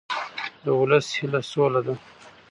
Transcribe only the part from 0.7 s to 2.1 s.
ولس هیله سوله ده